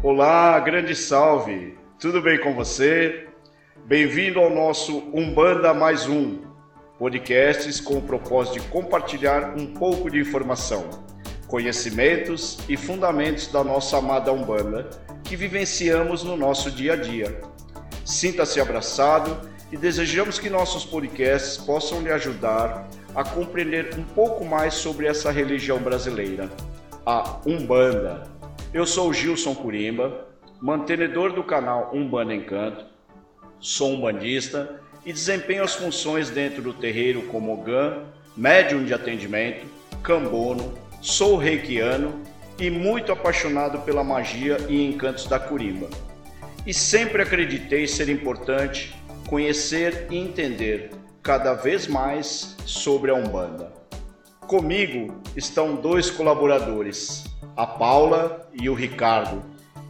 [0.00, 1.76] Olá, grande salve!
[1.98, 3.26] Tudo bem com você?
[3.84, 6.38] Bem-vindo ao nosso Umbanda Mais Um,
[6.96, 10.88] podcasts com o propósito de compartilhar um pouco de informação,
[11.48, 14.88] conhecimentos e fundamentos da nossa amada Umbanda
[15.24, 17.40] que vivenciamos no nosso dia a dia.
[18.04, 24.74] Sinta-se abraçado e desejamos que nossos podcasts possam lhe ajudar a compreender um pouco mais
[24.74, 26.48] sobre essa religião brasileira,
[27.04, 28.37] a Umbanda.
[28.72, 30.26] Eu sou Gilson Curimba,
[30.60, 32.84] mantenedor do canal Umbanda Encanto,
[33.58, 38.04] sou umbandista e desempenho as funções dentro do terreiro como GAN,
[38.36, 39.66] médium de atendimento,
[40.02, 42.22] cambono, sou reikiano
[42.58, 45.88] e muito apaixonado pela magia e encantos da Curimba.
[46.66, 48.94] E sempre acreditei ser importante
[49.26, 50.90] conhecer e entender
[51.22, 53.72] cada vez mais sobre a Umbanda.
[54.46, 59.42] Comigo estão dois colaboradores, a Paula e o Ricardo,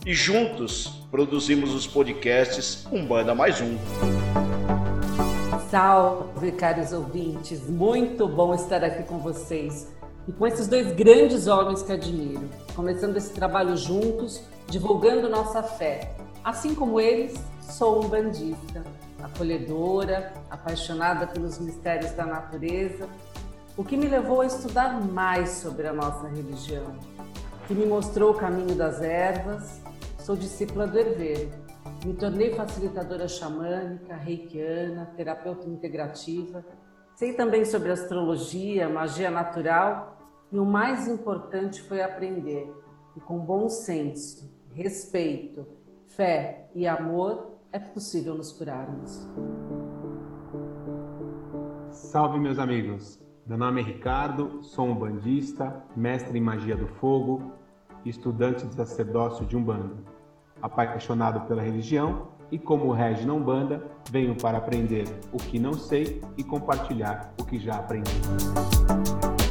[0.05, 3.77] e juntos produzimos os podcasts Umbanda Mais Um.
[5.71, 7.69] Salve, caros ouvintes!
[7.69, 9.89] Muito bom estar aqui com vocês
[10.27, 16.15] e com esses dois grandes homens que admiro, começando esse trabalho juntos, divulgando nossa fé.
[16.43, 18.83] Assim como eles, sou um bandista,
[19.23, 23.09] acolhedora, apaixonada pelos mistérios da natureza,
[23.77, 26.97] o que me levou a estudar mais sobre a nossa religião
[27.69, 29.83] que me mostrou o caminho das ervas.
[30.21, 31.51] Sou discípula do herveiro.
[32.03, 36.65] Me tornei facilitadora xamânica, reikiana, terapeuta integrativa.
[37.15, 40.17] Sei também sobre astrologia, magia natural
[40.51, 42.73] e o mais importante foi aprender
[43.13, 45.67] que com bom senso, respeito,
[46.07, 49.29] fé e amor é possível nos curarmos.
[51.91, 53.28] Salve meus amigos!
[53.49, 57.51] Meu nome é Ricardo, sou um bandista, mestre em magia do fogo,
[58.05, 59.97] estudante de sacerdócio de Umbanda.
[60.61, 66.21] Apaixonado pela religião e como rege na Umbanda, venho para aprender o que não sei
[66.37, 68.13] e compartilhar o que já aprendi.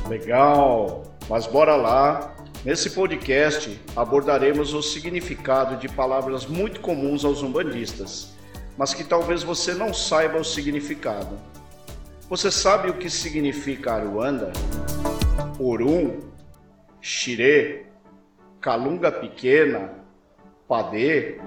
[0.08, 1.02] Legal!
[1.28, 2.36] Mas bora lá!
[2.64, 8.38] Nesse podcast abordaremos o significado de palavras muito comuns aos umbandistas,
[8.78, 11.36] mas que talvez você não saiba o significado.
[12.30, 14.52] Você sabe o que significa Aruanda?
[15.58, 16.20] Orum?
[17.00, 17.86] Xirê?
[18.60, 19.94] Calunga Pequena?
[20.68, 21.40] Padê?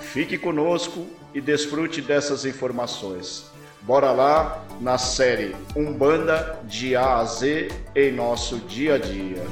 [0.00, 3.50] Fique conosco e desfrute dessas informações.
[3.80, 9.42] Bora lá na série Umbanda de A a Z em nosso dia a dia.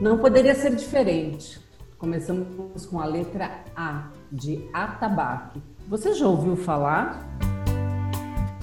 [0.00, 1.65] Não poderia ser diferente.
[2.06, 5.60] Começamos com a letra A, de atabaque.
[5.88, 7.20] Você já ouviu falar?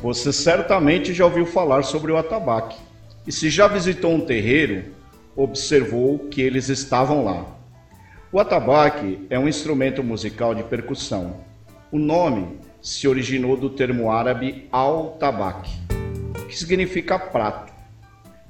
[0.02, 2.78] Você certamente já ouviu falar sobre o atabaque.
[3.28, 4.86] E se já visitou um terreiro,
[5.36, 7.46] observou que eles estavam lá.
[8.32, 11.42] O atabaque é um instrumento musical de percussão.
[11.92, 15.70] O nome se originou do termo árabe al-tabak,
[16.48, 17.74] que significa prato.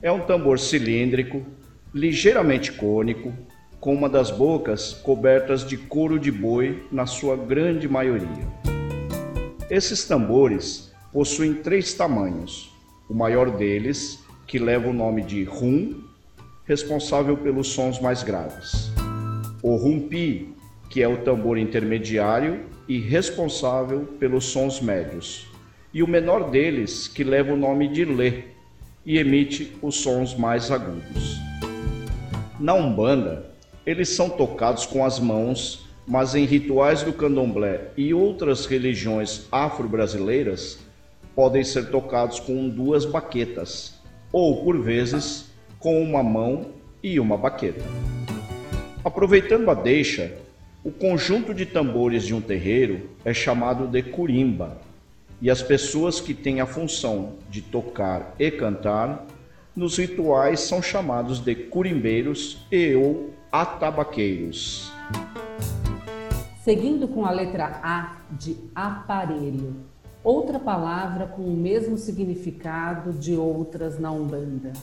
[0.04, 1.44] É um tambor cilíndrico,
[1.92, 3.34] ligeiramente cônico,
[3.84, 8.48] com uma das bocas cobertas de couro de boi na sua grande maioria.
[9.70, 12.74] Esses tambores possuem três tamanhos.
[13.10, 16.02] O maior deles, que leva o nome de rum,
[16.64, 18.90] responsável pelos sons mais graves.
[19.62, 20.56] O rumpi,
[20.90, 25.46] que é o tambor intermediário e responsável pelos sons médios.
[25.94, 28.46] E o menor deles, que leva o nome de lê
[29.06, 31.38] e emite os sons mais agudos.
[32.58, 33.52] Na Umbanda,
[33.86, 40.80] eles são tocados com as mãos, mas em rituais do candomblé e outras religiões afro-brasileiras
[41.36, 44.00] podem ser tocados com duas baquetas,
[44.32, 46.72] ou por vezes com uma mão
[47.02, 47.84] e uma baqueta.
[49.04, 50.34] Aproveitando a deixa,
[50.84, 54.78] o conjunto de tambores de um terreiro é chamado de curimba,
[55.42, 59.26] e as pessoas que têm a função de tocar e cantar
[59.76, 64.92] nos rituais são chamados de curimbeiros e ou atabaqueiros.
[66.64, 69.76] Seguindo com a letra A de aparelho,
[70.24, 74.74] outra palavra com o mesmo significado de outras na Umbanda.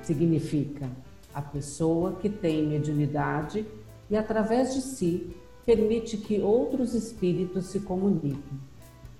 [0.00, 0.88] Significa
[1.34, 3.66] a pessoa que tem mediunidade
[4.08, 5.34] e, através de si,
[5.66, 8.60] permite que outros espíritos se comuniquem.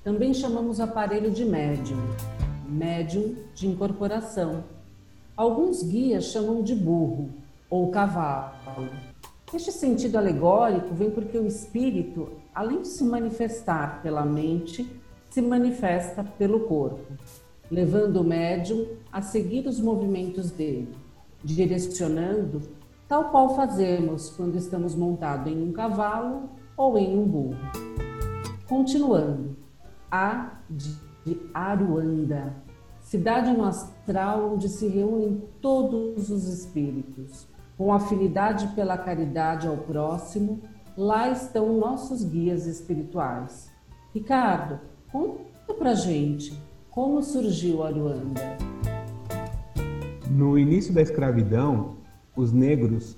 [0.04, 1.98] Também chamamos aparelho de médium,
[2.68, 4.62] médium de incorporação.
[5.36, 7.28] Alguns guias chamam de burro,
[7.70, 8.88] ou cavalo.
[9.52, 14.90] Este sentido alegórico vem porque o espírito, além de se manifestar pela mente,
[15.30, 17.12] se manifesta pelo corpo.
[17.70, 20.88] levando o médium a seguir os movimentos dele,
[21.44, 22.62] direcionando
[23.06, 27.56] tal qual fazemos quando estamos montados em um cavalo ou em um burro.
[28.68, 29.56] Continuando,
[30.10, 30.96] A de
[31.52, 32.54] Aruanda,
[33.00, 37.47] cidade no astral onde se reúnem todos os espíritos.
[37.78, 40.60] Com afinidade pela caridade ao próximo,
[40.96, 43.70] lá estão nossos guias espirituais.
[44.12, 44.80] Ricardo,
[45.12, 46.60] conta pra gente
[46.90, 48.40] como surgiu Aruanda.
[50.28, 51.98] No início da escravidão,
[52.34, 53.16] os negros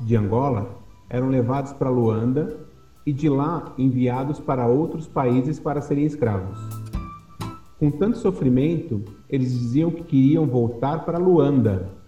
[0.00, 0.76] de Angola
[1.08, 2.66] eram levados para Luanda
[3.06, 6.58] e de lá enviados para outros países para serem escravos.
[7.78, 12.03] Com tanto sofrimento, eles diziam que queriam voltar para Luanda,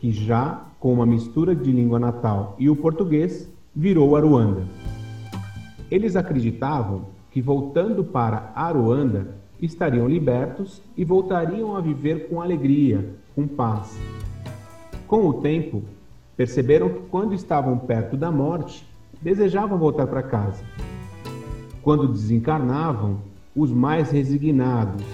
[0.00, 4.64] que já com uma mistura de língua natal e o português virou Aruanda.
[5.90, 13.46] Eles acreditavam que voltando para Aruanda estariam libertos e voltariam a viver com alegria, com
[13.46, 13.98] paz.
[15.06, 15.82] Com o tempo,
[16.34, 18.88] perceberam que quando estavam perto da morte,
[19.20, 20.64] desejavam voltar para casa.
[21.82, 23.18] Quando desencarnavam,
[23.54, 25.04] os mais resignados,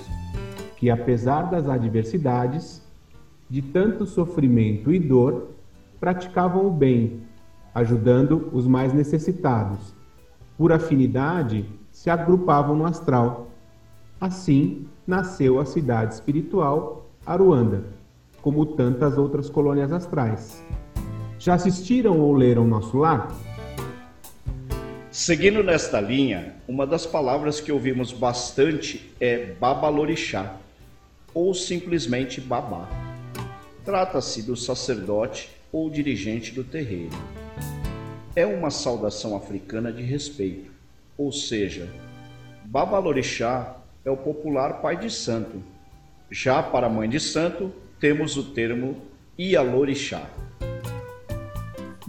[0.77, 2.86] que apesar das adversidades,
[3.49, 5.51] de tanto sofrimento e dor,
[6.01, 7.21] praticavam o bem,
[7.75, 9.95] ajudando os mais necessitados.
[10.57, 13.49] Por afinidade, se agrupavam no astral.
[14.21, 17.85] Assim nasceu a cidade espiritual Aruanda,
[18.41, 20.63] como tantas outras colônias astrais.
[21.39, 23.35] Já assistiram ou leram Nosso Lar?
[25.11, 30.57] Seguindo nesta linha, uma das palavras que ouvimos bastante é babalorixá,
[31.35, 33.06] ou simplesmente babá.
[33.87, 37.17] Trata-se do sacerdote ou dirigente do terreiro.
[38.35, 40.73] É uma saudação africana de respeito,
[41.17, 41.89] ou seja,
[42.65, 45.63] babalorixá é o popular pai de santo.
[46.29, 48.97] Já para mãe de santo, temos o termo
[49.39, 50.29] ialorixá.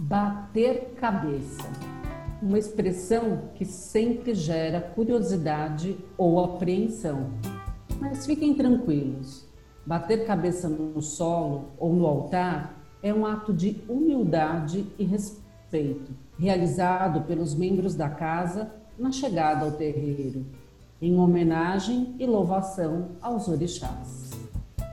[0.00, 1.70] Bater cabeça
[2.42, 7.32] uma expressão que sempre gera curiosidade ou apreensão.
[8.00, 9.47] Mas fiquem tranquilos,
[9.88, 17.22] bater cabeça no solo ou no altar é um ato de humildade e respeito, realizado
[17.22, 20.44] pelos membros da casa na chegada ao terreiro,
[21.00, 24.30] em homenagem e louvação aos orixás.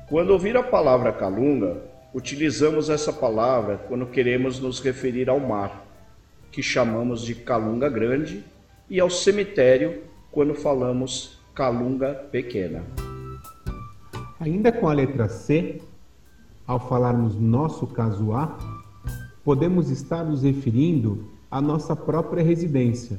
[0.08, 1.84] Quando ouvir a palavra calunga,
[2.14, 5.86] utilizamos essa palavra quando queremos nos referir ao mar
[6.54, 8.46] que chamamos de Calunga Grande,
[8.90, 13.15] e ao cemitério quando falamos Calunga Pequena.
[14.40, 15.82] Ainda com a letra C,
[16.68, 18.58] ao falarmos nosso caso A,
[19.44, 23.18] podemos estar nos referindo à nossa própria residência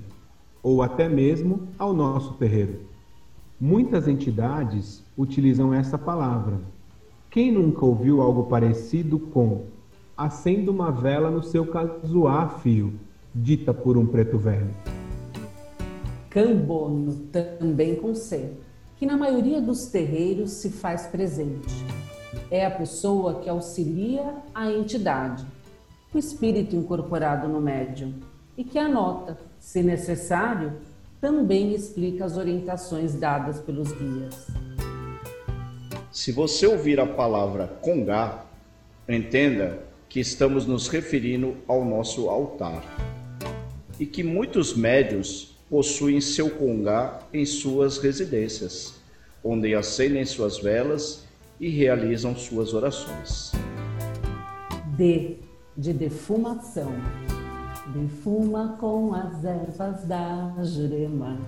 [0.63, 2.81] ou até mesmo ao nosso terreiro.
[3.59, 6.61] Muitas entidades utilizam essa palavra.
[7.31, 9.65] Quem nunca ouviu algo parecido com
[10.17, 12.93] acenda uma vela no seu casuá, fio?
[13.35, 14.71] dita por um preto velho.
[16.31, 18.53] Cambono, também com C,
[18.97, 21.75] que na maioria dos terreiros se faz presente.
[22.51, 25.47] É a pessoa que auxilia a entidade,
[26.15, 28.15] o espírito incorporado no médium,
[28.57, 30.75] e que anota, se necessário,
[31.21, 34.47] também explica as orientações dadas pelos guias.
[36.11, 38.47] Se você ouvir a palavra congá,
[39.09, 42.83] entenda que estamos nos referindo ao nosso altar
[44.01, 48.95] e que muitos médios possuem seu congá em suas residências,
[49.43, 51.25] onde acendem suas velas
[51.59, 53.53] e realizam suas orações.
[54.97, 55.39] D
[55.77, 56.93] de defumação.
[57.89, 61.39] Defuma com as ervas da jurema.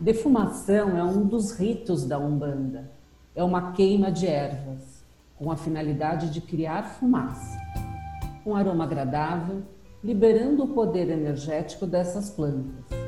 [0.00, 2.90] Defumação é um dos ritos da Umbanda.
[3.34, 5.04] É uma queima de ervas,
[5.36, 7.56] com a finalidade de criar fumaça.
[8.44, 9.62] Um aroma agradável
[10.02, 13.05] liberando o poder energético dessas plantas.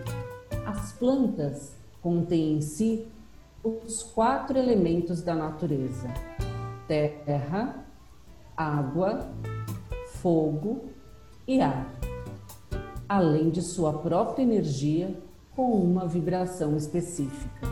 [0.68, 3.08] As plantas contêm em si
[3.64, 6.12] os quatro elementos da natureza:
[6.86, 7.86] terra,
[8.54, 9.30] água,
[10.20, 10.90] fogo
[11.46, 11.90] e ar,
[13.08, 15.18] além de sua própria energia
[15.56, 17.66] com uma vibração específica.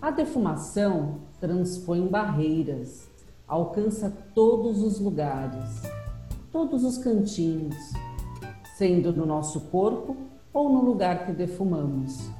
[0.00, 3.10] A defumação transpõe barreiras,
[3.46, 5.82] alcança todos os lugares,
[6.50, 7.76] todos os cantinhos,
[8.74, 12.30] sendo no nosso corpo ou no lugar que defumamos.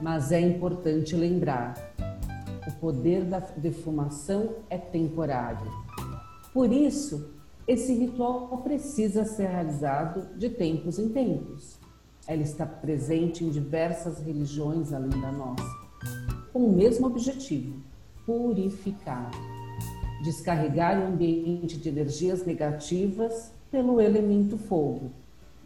[0.00, 1.74] Mas é importante lembrar:
[2.68, 5.66] o poder da defumação é temporário.
[6.52, 7.32] Por isso,
[7.66, 11.78] esse ritual precisa ser realizado de tempos em tempos.
[12.26, 15.64] Ela está presente em diversas religiões além da nossa,
[16.52, 17.82] com o mesmo objetivo:
[18.26, 19.30] purificar,
[20.22, 25.10] descarregar o ambiente de energias negativas pelo elemento fogo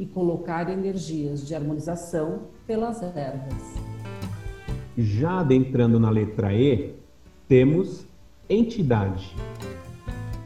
[0.02, 3.76] e colocar energias de harmonização pelas ervas.
[4.98, 6.92] Já adentrando na letra E,
[7.46, 8.04] temos
[8.50, 9.32] entidade.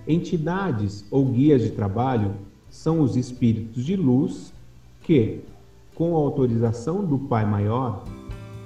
[0.06, 2.34] Entidades ou guias de trabalho
[2.68, 4.52] são os espíritos de luz
[5.02, 5.40] que,
[5.94, 8.04] com a autorização do Pai Maior,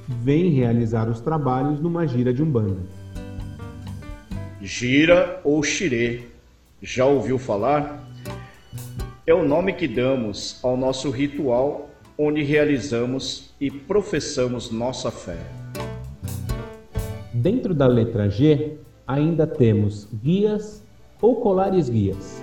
[0.08, 2.80] vêm realizar os trabalhos numa gira de Umbanda.
[4.60, 6.22] Gira ou xirê,
[6.82, 8.09] já ouviu falar?
[9.30, 15.38] É o nome que damos ao nosso ritual onde realizamos e professamos nossa fé.
[17.32, 20.84] Dentro da letra G, ainda temos guias
[21.22, 22.42] ou colares guias.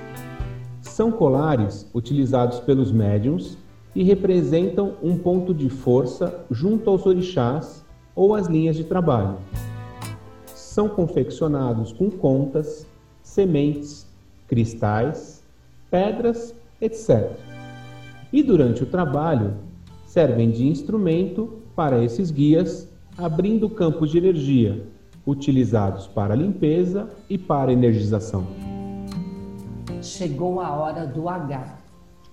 [0.79, 3.57] São colares utilizados pelos médiums
[3.93, 7.83] e representam um ponto de força junto aos orixás
[8.15, 9.39] ou às linhas de trabalho.
[10.55, 12.87] São confeccionados com contas,
[13.21, 14.07] sementes,
[14.47, 15.43] cristais,
[15.91, 17.31] pedras, etc.
[18.31, 19.55] E durante o trabalho,
[20.05, 24.85] servem de instrumento para esses guias, abrindo campos de energia
[25.27, 28.47] utilizados para limpeza e para energização.
[30.01, 31.77] Chegou a hora do H.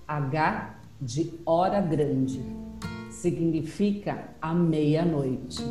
[0.07, 2.41] H de hora grande.
[3.09, 5.61] Significa a meia-noite.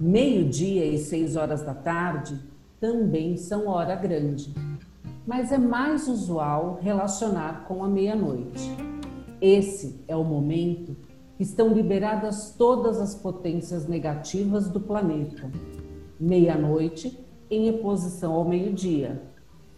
[0.00, 2.36] Meio-dia e seis horas da tarde
[2.80, 4.52] também são hora grande,
[5.26, 8.70] mas é mais usual relacionar com a meia-noite.
[9.40, 10.96] Esse é o momento
[11.36, 15.50] que estão liberadas todas as potências negativas do planeta
[16.22, 17.18] meia-noite
[17.50, 19.20] em oposição ao meio-dia.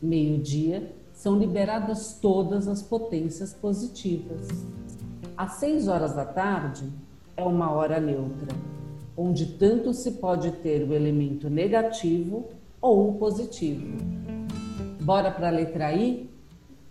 [0.01, 4.47] Meio-dia são liberadas todas as potências positivas.
[5.37, 6.85] Às seis horas da tarde
[7.35, 8.55] é uma hora neutra,
[9.17, 12.49] onde tanto se pode ter o elemento negativo
[12.79, 14.24] ou o positivo.
[15.05, 16.31] Bora para a letra I?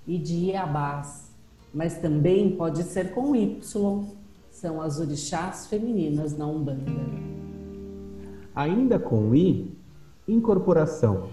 [0.08, 1.32] I de Iabás,
[1.74, 3.60] mas também pode ser com Y.
[4.52, 6.92] São as orixás femininas na Umbanda.
[8.54, 9.76] Ainda com I,
[10.28, 11.30] incorporação.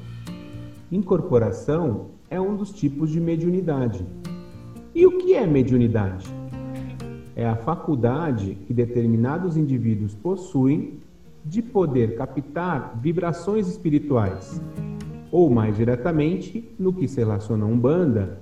[0.91, 4.03] Incorporação é um dos tipos de mediunidade.
[4.95, 6.35] E o que é mediunidade?
[7.37, 10.99] É a faculdade que determinados indivíduos possuem
[11.45, 14.59] de poder captar vibrações espirituais.
[15.31, 18.41] Ou mais diretamente, no que se relaciona a Umbanda,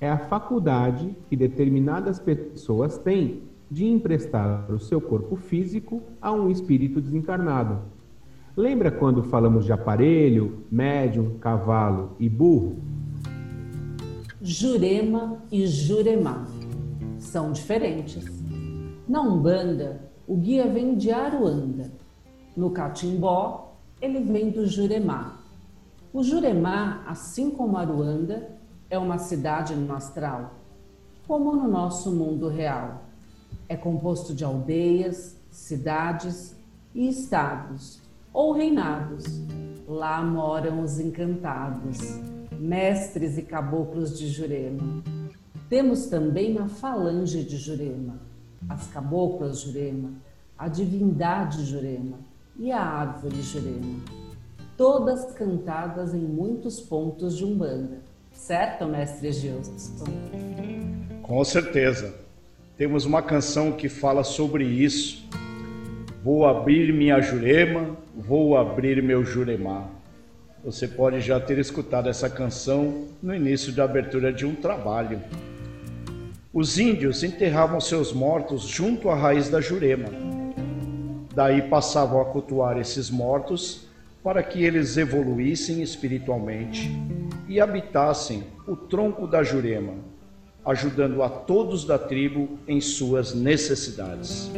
[0.00, 6.50] é a faculdade que determinadas pessoas têm de emprestar o seu corpo físico a um
[6.50, 7.98] espírito desencarnado
[8.58, 12.74] Lembra quando falamos de aparelho, médium, cavalo e burro?
[14.42, 16.44] Jurema e Jurema
[17.20, 18.26] são diferentes.
[19.08, 21.92] Na Umbanda, o guia vem de Aruanda.
[22.56, 25.37] No Catimbó, ele vem do Juremá.
[26.18, 28.50] O Juremá, assim como Aruanda,
[28.90, 30.52] é uma cidade no astral,
[31.28, 33.04] como no nosso mundo real.
[33.68, 36.56] É composto de aldeias, cidades
[36.92, 39.26] e estados ou reinados.
[39.86, 41.98] Lá moram os encantados,
[42.58, 45.04] mestres e caboclos de Jurema.
[45.68, 48.18] Temos também a falange de Jurema,
[48.68, 50.14] as caboclas Jurema,
[50.58, 52.18] a divindade Jurema
[52.58, 54.17] e a árvore Jurema.
[54.78, 57.98] Todas cantadas em muitos pontos de Umbanda.
[58.32, 60.04] Certo, mestre Gilson?
[61.22, 62.14] Com certeza.
[62.78, 65.28] Temos uma canção que fala sobre isso
[66.22, 69.88] Vou abrir minha jurema, vou abrir meu juremar.
[70.62, 75.22] Você pode já ter escutado essa canção no início da abertura de um trabalho.
[76.52, 80.08] Os índios enterravam seus mortos junto à raiz da jurema.
[81.34, 83.87] Daí passavam a cultuar esses mortos
[84.22, 86.90] para que eles evoluíssem espiritualmente
[87.48, 89.94] e habitassem o tronco da jurema,
[90.64, 94.50] ajudando a todos da tribo em suas necessidades.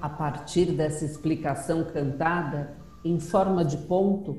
[0.00, 4.36] A partir dessa explicação cantada, em forma de ponto,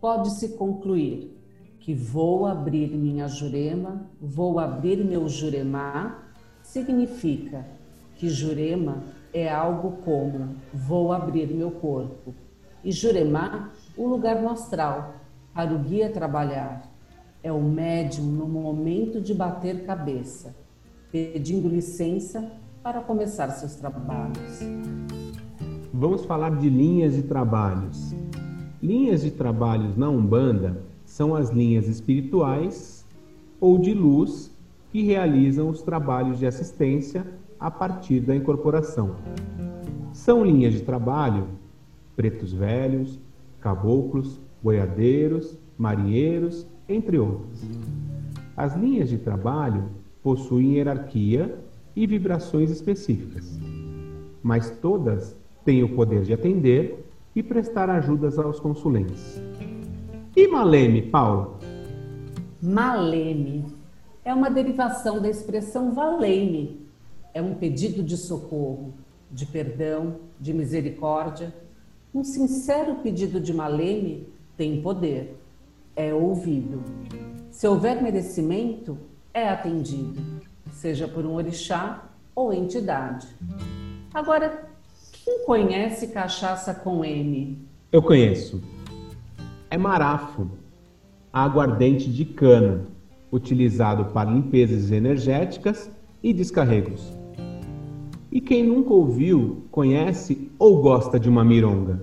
[0.00, 1.38] pode-se concluir
[1.78, 6.22] que vou abrir minha jurema, vou abrir meu juremá,
[6.62, 7.66] significa
[8.16, 9.02] que jurema
[9.32, 12.34] é algo como vou abrir meu corpo
[12.84, 15.14] e juremá o lugar no astral
[15.54, 16.90] para o guia trabalhar.
[17.42, 20.54] É o médium no momento de bater cabeça,
[21.10, 24.60] pedindo licença para começar seus trabalhos.
[25.92, 28.14] Vamos falar de linhas de trabalhos.
[28.82, 33.04] Linhas de trabalhos na Umbanda são as linhas espirituais
[33.60, 34.50] ou de luz
[34.90, 37.26] que realizam os trabalhos de assistência
[37.58, 39.16] a partir da incorporação.
[40.12, 41.46] São linhas de trabalho
[42.16, 43.18] pretos velhos,
[43.60, 47.60] caboclos, boiadeiros, marinheiros, entre outros.
[48.56, 49.90] As linhas de trabalho
[50.22, 51.58] possuem hierarquia
[51.96, 53.58] e vibrações específicas,
[54.42, 57.04] mas todas têm o poder de atender
[57.34, 59.40] e prestar ajudas aos consulentes.
[60.36, 61.58] E Maleme, Paula?
[62.60, 63.64] Maleme
[64.24, 66.86] é uma derivação da expressão valeme.
[67.34, 68.94] É um pedido de socorro,
[69.30, 71.52] de perdão, de misericórdia.
[72.14, 75.34] Um sincero pedido de maleme tem poder,
[75.96, 76.82] é ouvido.
[77.50, 78.98] Se houver merecimento,
[79.32, 80.20] é atendido,
[80.72, 82.04] seja por um orixá
[82.34, 83.26] ou entidade.
[84.12, 84.68] Agora,
[85.24, 87.56] quem conhece cachaça com M?
[87.90, 88.62] Eu conheço.
[89.70, 90.50] É marafo,
[91.32, 92.86] aguardente de cana,
[93.32, 95.90] utilizado para limpezas energéticas
[96.22, 97.21] e descarregos.
[98.32, 102.02] E quem nunca ouviu, conhece ou gosta de uma mironga?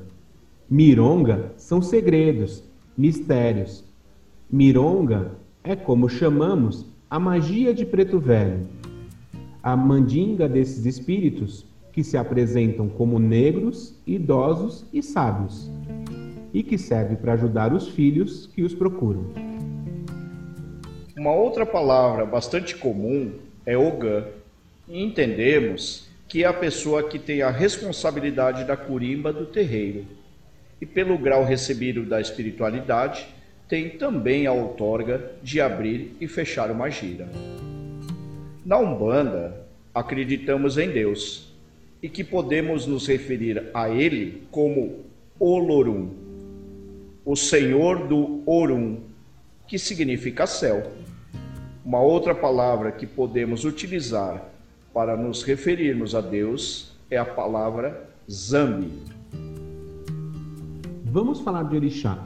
[0.70, 2.64] Mironga são segredos,
[2.96, 3.84] mistérios.
[4.48, 5.32] Mironga
[5.64, 8.68] é como chamamos a magia de preto velho,
[9.64, 15.68] a mandinga desses espíritos que se apresentam como negros, idosos e sábios,
[16.54, 19.26] e que serve para ajudar os filhos que os procuram.
[21.18, 23.32] Uma outra palavra bastante comum
[23.66, 24.26] é Ogã,
[24.88, 30.06] e entendemos que é a pessoa que tem a responsabilidade da curimba do terreiro.
[30.80, 33.28] E pelo grau recebido da espiritualidade,
[33.68, 37.28] tem também a outorga de abrir e fechar uma gira.
[38.64, 41.52] Na Umbanda, acreditamos em Deus
[42.02, 45.00] e que podemos nos referir a Ele como
[45.40, 46.12] Olorum,
[47.26, 49.00] o Senhor do Orum,
[49.68, 50.92] que significa céu.
[51.84, 54.49] Uma outra palavra que podemos utilizar
[54.94, 58.92] para nos referirmos a Deus é a palavra Zambi.
[61.06, 62.18] Vamos falar de orixá.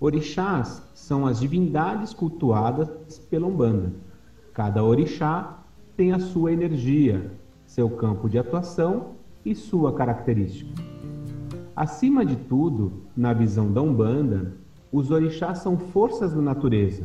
[0.00, 3.92] Orixás são as divindades cultuadas pela Umbanda.
[4.52, 5.58] Cada orixá
[5.96, 7.30] tem a sua energia,
[7.66, 9.12] seu campo de atuação
[9.44, 10.70] e sua característica.
[11.74, 14.52] Acima de tudo, na visão da Umbanda,
[14.90, 17.04] os orixás são forças da natureza,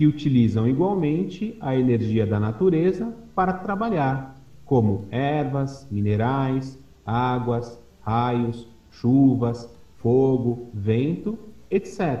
[0.00, 4.34] que utilizam igualmente a energia da natureza para trabalhar,
[4.64, 11.38] como ervas, minerais, águas, raios, chuvas, fogo, vento,
[11.70, 12.18] etc.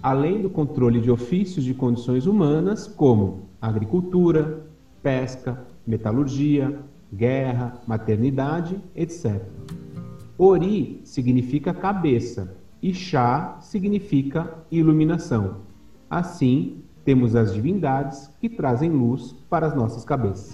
[0.00, 4.64] Além do controle de ofícios de condições humanas, como agricultura,
[5.02, 6.78] pesca, metalurgia,
[7.12, 9.42] guerra, maternidade, etc.
[10.38, 15.68] Ori significa cabeça e chá significa iluminação.
[16.10, 20.52] Assim, temos as divindades que trazem luz para as nossas cabeças.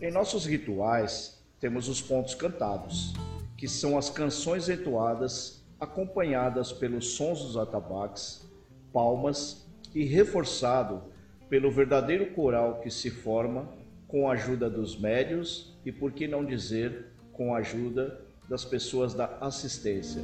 [0.00, 3.12] Em nossos rituais, temos os pontos cantados,
[3.56, 8.48] que são as canções entoadas acompanhadas pelos sons dos atabaques,
[8.92, 11.02] palmas e reforçado
[11.50, 13.68] pelo verdadeiro coral que se forma
[14.06, 19.12] com a ajuda dos médios e, por que não dizer, com a ajuda das pessoas
[19.12, 20.22] da assistência,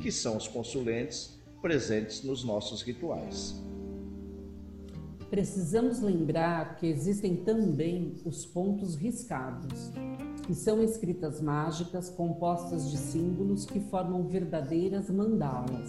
[0.00, 3.58] que são os consulentes presentes nos nossos rituais.
[5.30, 9.90] Precisamos lembrar que existem também os pontos riscados,
[10.46, 15.88] que são escritas mágicas compostas de símbolos que formam verdadeiras mandalas,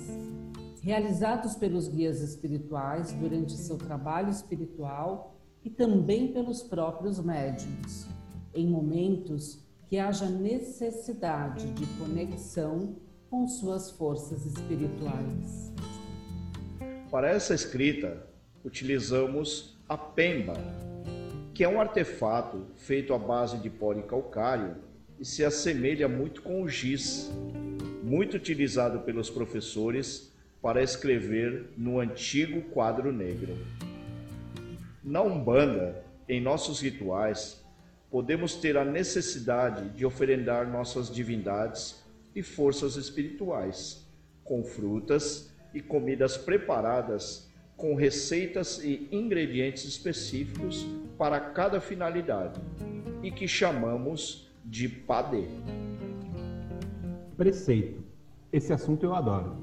[0.82, 8.08] realizados pelos guias espirituais durante seu trabalho espiritual e também pelos próprios médiums,
[8.54, 9.60] em momentos
[9.90, 12.96] que haja necessidade de conexão
[13.30, 15.74] com suas forças espirituais.
[17.10, 18.26] Para essa escrita,
[18.64, 20.54] utilizamos a pemba,
[21.54, 24.76] que é um artefato feito à base de pó de calcário
[25.20, 27.32] e se assemelha muito com o giz,
[28.04, 33.56] muito utilizado pelos professores para escrever no antigo quadro negro.
[35.04, 37.64] Na Umbanda, em nossos rituais,
[38.10, 42.04] podemos ter a necessidade de oferendar nossas divindades
[42.36, 44.06] e forças espirituais,
[44.44, 50.86] com frutas e comidas preparadas com receitas e ingredientes específicos
[51.18, 52.60] para cada finalidade
[53.22, 55.44] e que chamamos de padê.
[57.36, 58.04] Preceito.
[58.52, 59.58] Esse assunto eu adoro.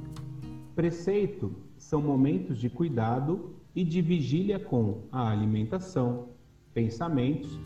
[0.75, 6.29] Preceito são momentos de cuidado e de vigília com a alimentação,
[6.75, 7.59] pensamentos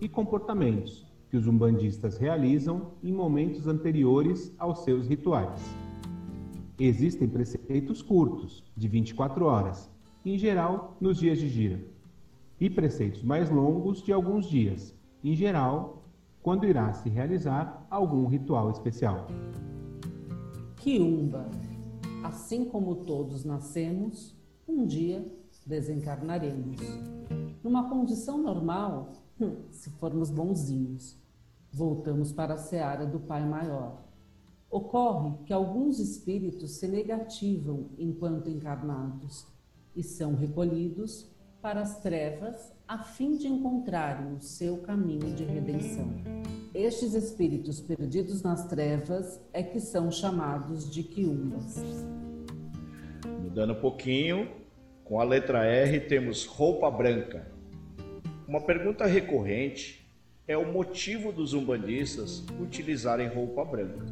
[0.00, 5.60] e comportamentos que os umbandistas realizam em momentos anteriores aos seus rituais.
[6.78, 9.90] Existem preceitos curtos, de 24 horas,
[10.24, 11.84] em geral nos dias de gira,
[12.60, 16.04] e preceitos mais longos de alguns dias, em geral
[16.42, 19.26] quando irá se realizar algum ritual especial.
[20.76, 21.50] Quiumba.
[22.24, 24.36] Assim como todos nascemos,
[24.66, 25.24] um dia
[25.66, 26.80] desencarnaremos.
[27.62, 29.12] Numa condição normal,
[29.70, 31.16] se formos bonzinhos,
[31.72, 34.02] voltamos para a seara do Pai Maior.
[34.70, 39.46] Ocorre que alguns espíritos se negativam enquanto encarnados
[39.94, 41.30] e são recolhidos
[41.62, 46.08] para as trevas a fim de encontrarem o seu caminho de redenção.
[46.74, 51.82] Estes espíritos perdidos nas trevas é que são chamados de quiumbas.
[53.42, 54.50] Mudando um pouquinho,
[55.04, 57.57] com a letra R temos roupa branca.
[58.48, 60.08] Uma pergunta recorrente
[60.46, 64.06] é o motivo dos umbandistas utilizarem roupa branca.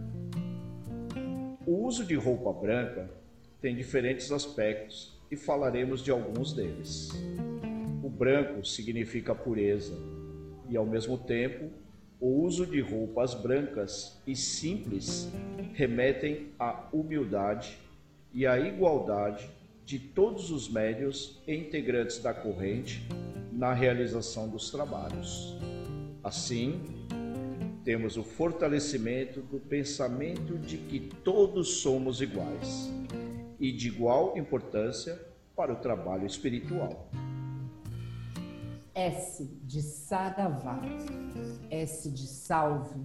[1.67, 3.09] O uso de roupa branca
[3.63, 7.09] tem diferentes aspectos e falaremos de alguns deles.
[8.05, 9.95] O branco significa pureza
[10.69, 11.71] e, ao mesmo tempo,
[12.21, 15.33] o uso de roupas brancas e simples
[15.73, 17.79] remetem à humildade
[18.35, 19.49] e à igualdade
[19.87, 23.07] de todos os médios e integrantes da corrente
[23.53, 25.57] na realização dos trabalhos.
[26.25, 27.07] Assim,
[27.85, 32.91] temos o fortalecimento do pensamento de que todos somos iguais
[33.61, 37.09] e de igual importância para o trabalho espiritual.
[38.93, 40.81] S de Saravá,
[41.71, 43.01] S de Salve.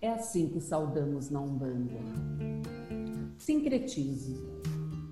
[0.00, 2.00] É assim que saudamos na Umbanda.
[3.36, 4.56] Sincretize.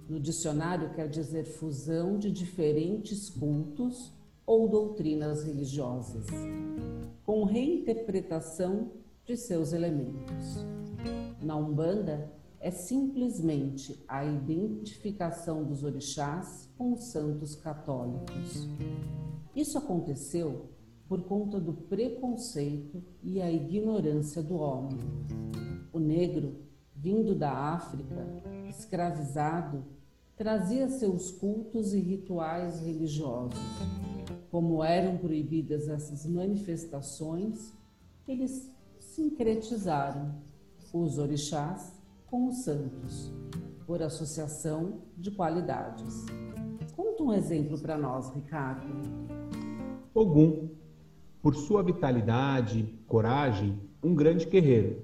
[0.08, 4.12] No dicionário quer dizer fusão de diferentes cultos
[4.46, 6.26] ou doutrinas religiosas,
[7.24, 8.90] com reinterpretação
[9.24, 10.64] de seus elementos.
[11.40, 18.68] Na Umbanda, é simplesmente a identificação dos orixás com os santos católicos.
[19.54, 20.70] Isso aconteceu
[21.08, 24.98] por conta do preconceito e a ignorância do homem.
[25.92, 26.56] O negro,
[26.96, 28.26] vindo da África,
[28.68, 29.84] escravizado,
[30.36, 33.58] trazia seus cultos e rituais religiosos.
[34.50, 37.72] Como eram proibidas essas manifestações,
[38.26, 40.34] eles sincretizaram
[40.92, 43.32] os orixás com os santos,
[43.86, 46.24] por associação de qualidades.
[46.96, 48.86] Conta um exemplo para nós, Ricardo.
[50.12, 50.68] Ogum,
[51.42, 55.02] por sua vitalidade, coragem, um grande guerreiro.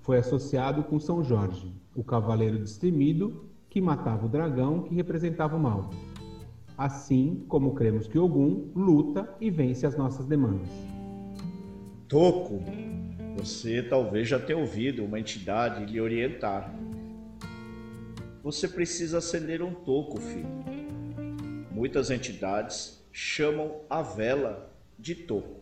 [0.00, 5.60] Foi associado com São Jorge, o cavaleiro destemido que matava o dragão que representava o
[5.60, 5.90] mal.
[6.76, 10.68] Assim como cremos que Ogum luta e vence as nossas demandas.
[12.08, 12.60] Toco,
[13.36, 16.74] você talvez já tenha ouvido uma entidade lhe orientar.
[18.42, 20.48] Você precisa acender um toco, filho.
[21.70, 25.60] Muitas entidades chamam a vela de toco.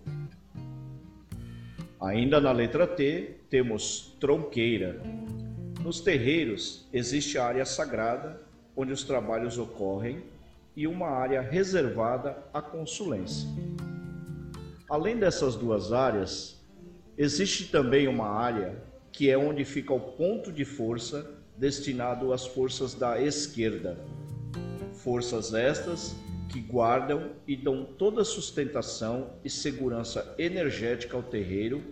[2.01, 5.03] Ainda na letra T, temos tronqueira.
[5.89, 8.39] Nos terreiros existe a área sagrada,
[8.77, 10.23] onde os trabalhos ocorrem,
[10.77, 13.49] e uma área reservada à consulência.
[14.87, 16.61] Além dessas duas áreas,
[17.17, 18.77] existe também uma área
[19.11, 23.99] que é onde fica o ponto de força destinado às forças da esquerda.
[24.93, 26.15] Forças estas
[26.51, 31.83] que guardam e dão toda sustentação e segurança energética ao terreiro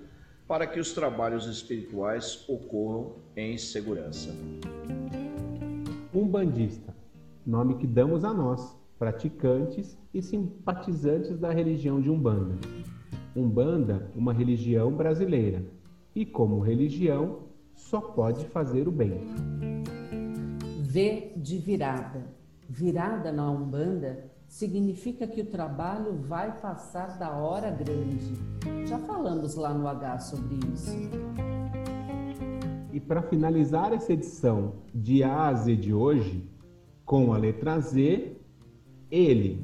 [0.46, 4.30] para que os trabalhos espirituais ocorram em segurança.
[6.14, 6.94] Umbandista,
[7.44, 12.54] nome que damos a nós, praticantes e simpatizantes da religião de Umbanda.
[13.34, 15.62] Umbanda, uma religião brasileira,
[16.14, 17.40] e como religião,
[17.74, 19.20] só pode fazer o bem.
[20.80, 22.24] V de virada.
[22.68, 28.32] Virada na Umbanda significa que o trabalho vai passar da hora grande.
[28.86, 30.96] Já falamos lá no H sobre isso.
[32.90, 36.48] E para finalizar essa edição de A a Z de hoje,
[37.04, 38.34] com a letra Z,
[39.10, 39.62] ele,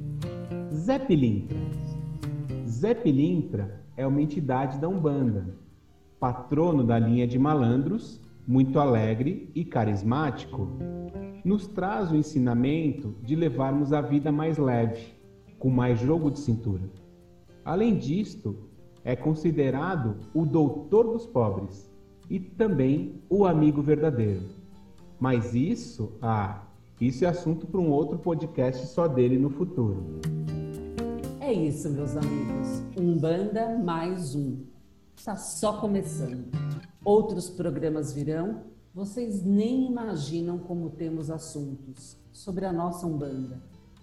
[0.71, 1.59] Zé Pilintra.
[2.69, 5.57] Zé Pilintra é uma entidade da Umbanda,
[6.21, 10.69] patrono da linha de malandros, muito alegre e carismático
[11.45, 15.15] nos traz o ensinamento de levarmos a vida mais leve,
[15.59, 16.83] com mais jogo de cintura.
[17.65, 18.57] Além disto,
[19.05, 21.91] é considerado o doutor dos pobres
[22.31, 24.47] e também o amigo verdadeiro.
[25.19, 26.63] Mas isso, ah,
[27.01, 30.21] isso é assunto para um outro podcast só dele no futuro.
[31.41, 32.83] É isso, meus amigos.
[32.97, 34.59] Um banda mais um.
[35.17, 36.47] Está só começando.
[37.05, 43.63] Outros programas virão vocês nem imaginam como temos assuntos sobre a nossa Umbanda,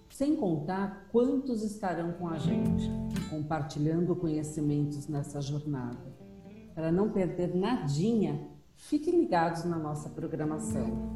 [0.10, 2.90] sem contar quantos estarão com a gente,
[3.30, 6.18] compartilhando conhecimentos nessa jornada.
[6.74, 8.50] Para não perder nadinha,
[8.80, 11.16] Fiquem ligados na nossa programação.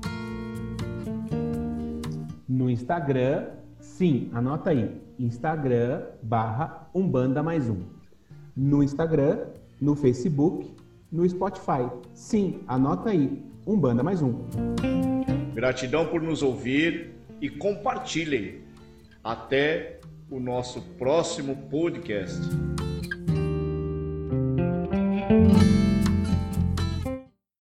[2.47, 3.47] No Instagram,
[3.79, 7.81] sim, anota aí, Instagram barra Umbanda mais um.
[8.55, 9.47] No Instagram,
[9.81, 10.75] no Facebook,
[11.11, 11.89] no Spotify.
[12.13, 14.33] Sim, anota aí, Umbanda mais um.
[15.53, 18.61] Gratidão por nos ouvir e compartilhem.
[19.23, 22.41] Até o nosso próximo podcast.